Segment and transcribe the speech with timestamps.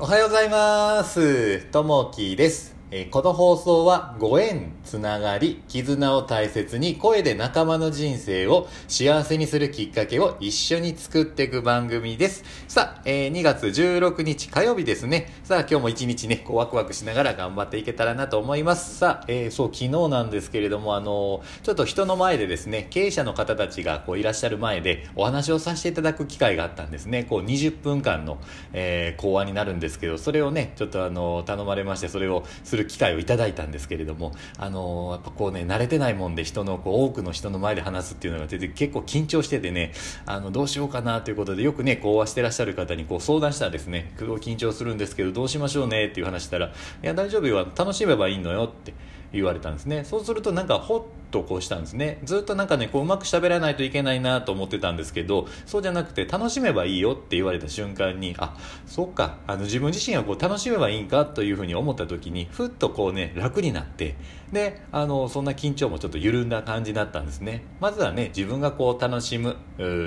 [0.00, 1.58] おはようございます。
[1.72, 2.77] ともきです。
[2.90, 12.44] えーこの放送はご縁、つながり、絆を大切に声で仲間の人生を幸せにするきっかけを一緒に作っていく番組です。
[12.66, 15.30] さあ、えー2月16日火曜日ですね。
[15.44, 18.96] さあ、今日も一日ね、こうワクワクしながら頑張っていけたらなと思います。
[18.96, 27.24] さあ、えーそう、昨日なんですけれども、あのちょっと人の前でですね、経営者の方たちがこういらっしゃる前でお話をさせていただく機会があったんですね。
[27.24, 28.38] こう20分間の、
[28.72, 39.92] え講話になるんですけど、それをね、ちょっとあの頼まれまして、それをする機会をいただいたんですけれども、あのやっぱこうね、慣れてないもんで人の、こう多くの人の前で話すっていうのが出て結構緊張しててね、
[40.26, 46.70] あの、どうしようかなということで、よくね、講話してらっしゃる方にこう相談したらですね、緊張するんですけど、どうしましょうねっていう話したら、い
[47.02, 48.94] や、大丈夫よ、楽しめばいいのよって。
[49.32, 52.18] 言われたんですねそうするとなんかほっとこうしたんですね。
[52.24, 58.56] ずっとなんかねこううまく喋らないといけないなと思ってたんですけどそうじゃなくて楽しめばいいよって言われた瞬間にあ
[58.86, 64.16] そっかあの自分自身はこう楽しめばいいんかというふうに思った時にふっとこうね楽になって
[64.52, 67.64] であのそんな緊張もちょっと緩んだ感じだったんですね。
[67.80, 69.56] まずはね自分がこう楽しむ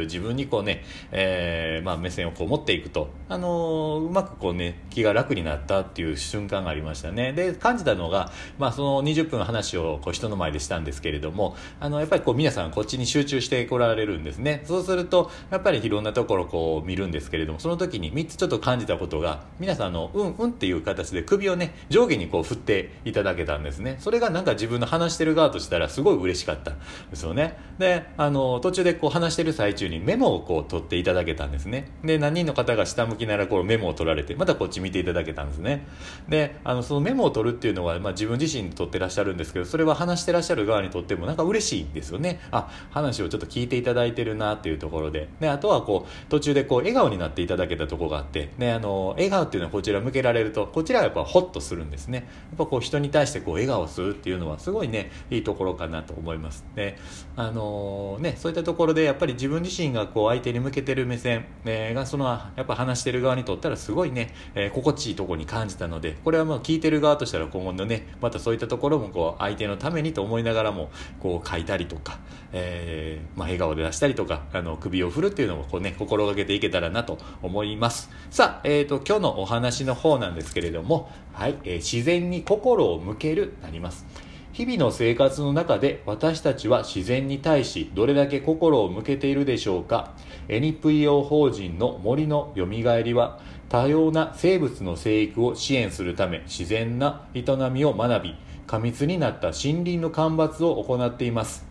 [0.05, 7.33] 自分にこうね、えーまあ、目線をこう持っていくとあのうまくこうね気が楽になったっていう瞬間がありましたね。
[7.33, 14.64] で感じたのが、まあ、その20分話をこう人の前でしたんですけどれどもあのやっぱりこう皆さんこっちに集中してこられるんですね。
[14.66, 23.98] そうするとやっぱりいろんなところこう見るんですけれどもその時に3つちょっと感じたことが皆さんのうんうんっていう形で首をね上下にこう振っていただけたんですね。
[24.00, 26.72] それがなんか自分の話してる側としたらすごい嬉しかった。
[27.09, 27.58] ですよね。
[27.80, 31.92] であの途中でこう話してる最中にメモをこう取っていただけたんですね。
[32.04, 35.88] で何人の方が下向きならこうメモを取られてまたこっち見ていただけたんですね。
[36.30, 42.39] であのそのメモを取るっていうのは、まあ、自分自身に取ってらっしゃるんですけどそれは話してらっしゃる側にとってもなんか嬉しいんですよね。
[42.52, 45.30] あ話をちょっと聞いていただいてるなっていうところで。
[45.39, 52.17] であとはこう途中でこう笑顔になっていただけたところがあって、ね、あの笑顔っていうのはこちら向けられるとこちらはやっぱホッとするんですね。
[52.17, 52.23] や
[52.55, 56.65] っぱこう人に対してこう笑顔するっていうのはすごいねいいところかなと思います。
[56.76, 56.98] で
[57.36, 72.19] あのねそういったところでやっぱり自分自身がこう相手に向けてる目線、えーがそのやっぱ話してる側にとったらすごいね、えー心地いいところに感じたのでこれはもう聞いてる側としたら今後のねまたそういったところもこう相手のためにと思いながらもこう書いたりとか、
[72.53, 78.09] えーまあ、笑顔で出したりとかあの首を振るっていうのもこうね心がけていけたらなと思います。
[78.29, 84.05] さあ、えー、と今日のお話の方なんですけれども、はいえー自然に心を向けるなります。
[84.53, 90.13] 日々の生活の中で私たちは自然に対しどれだけ心を向けているでしょうか。
[90.49, 98.35] NPO 法人の森のよみがえりは多様な生物の生育を支援するため自然な営みを学び
[98.71, 101.65] 過密になった森林の間伐を行っています。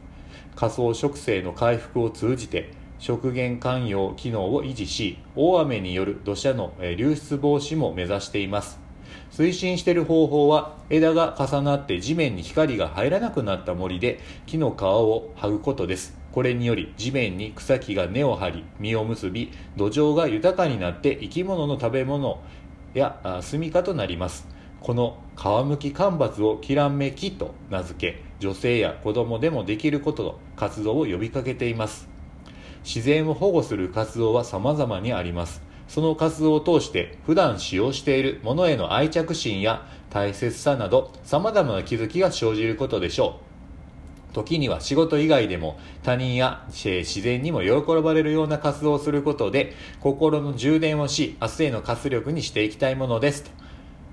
[0.55, 8.79] 仮想植生の回復を通じて食源関与機能を維持し大雨による土砂の流出防止も目指しています。
[9.33, 16.19] 推進している方法は枝が重なって地面に光が入らなくなった森で木の皮を剥ぐことです。
[16.33, 22.43] これにより地面に草木が根を張り実を結び土壌が豊かになって生き物の食べ物
[22.93, 24.60] や住みかとなります。
[24.81, 32.09] この皮むき間伐をきらめきと名付け女性や子供でもできることの活動を呼びかけています。
[32.83, 35.63] 自然を保護する活動は様々にあります。
[35.87, 43.41] その活動を通して普段使用しているものへの愛着心や大切さなど様々な気づきが生じることでしょ
[44.31, 44.33] う。
[44.33, 47.71] 時には仕事以外でも他人や自然にも喜
[48.03, 53.51] ばれるような活動をすることで心の充電をし明日への活力にしていきたいものですと。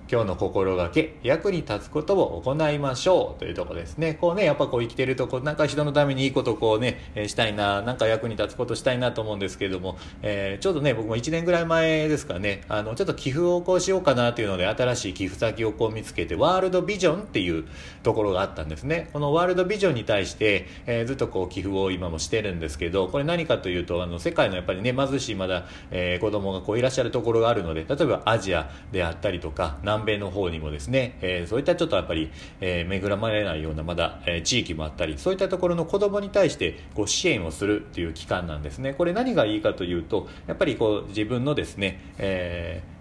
[0.09, 4.13] 今日の心がけ役に立つことを行いましょうというところですね。
[4.13, 17.65] こうねやっぱこう生きてるとこうなんか人のためにいいことこうね、えーしたいななんか役に立つことしたいなと思うんですけれども、えーちょうどね僕も1年ぐらい前ですかねあのちょっと寄付をこうしようかなというので新しい寄付先をこう見つけてワールドビジョンっていう
[18.03, 19.09] ところがあったんですね。
[19.13, 32.29] このワールドビジョンに対して、えーずっとこう寄付を今もしてるんですけどこれ何かというとあの世界のやっぱりね貧しいまだ、えー子供がこういらっしゃるところがあるので例えばアジアであったりとか南南米の方にもですね、えーそういったちょっとやっぱり、
[32.61, 38.93] えー恵まれないようなまだ、えー地域もあったりそういったところの子供に対してこう支援をするっていう機関なんですね。
[38.93, 42.97] これ何がいいかというとやっぱりこう自分のですね、えー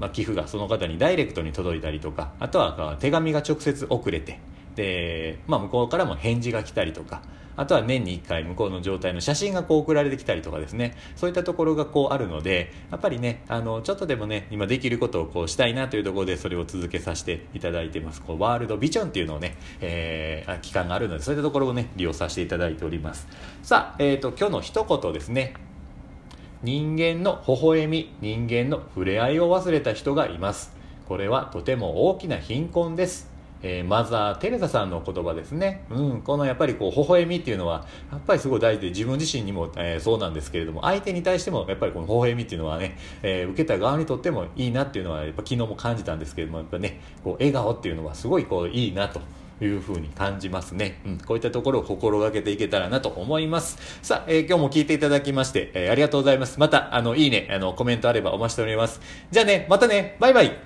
[0.00, 4.40] まあ、寄付がその方にダイレクトに届いたりとかあとは手紙が直接送れて
[4.78, 7.20] で、まあ、向こうからも返事が来たりとか
[7.56, 23.26] あとは年に1回向こうの状態の写真がこう送られてきたりとかですねそういったところがこうあるのでやっぱりねあのちょっとでもね今できることをこうしたいなというところでそれを続けさせていただいてますこうワールドビジョンっていうのをね、えー、期間があるのでそういったところをね利用させていただいております
[23.64, 25.54] さあ、えー、と今日の一言ですね
[26.62, 30.72] 人間の微笑み、人間の触れ合いを忘れた人がいます。
[31.06, 33.37] これはとても大きな貧困です。
[33.62, 35.84] えーマザー・テレサさんの言葉ですね。
[35.90, 49.20] うん、このやっぱりこう、微笑みっていうのは、やっぱりすごい大事で、自分自身にも、えーそうなんですけれども、相手に対しても、やっぱりこの微笑みっていうのはね、えー受けた側にとってもいいなっていうのは、やっぱ昨日も感じたんですけれども、やっぱね、こう、笑顔っていうのはすごいこう、いいなと。
[49.60, 51.00] いうふうに感じますね。
[51.04, 53.98] うん、こういったところを心がけていけたらなと思います。
[54.02, 56.60] さあ、えー今日も聞いていただきまして、えありがとうございます。
[56.60, 59.00] また、あの、いいね、あの、コメントあればお待ちしております。
[59.32, 60.56] じゃあね、またね、バイバイ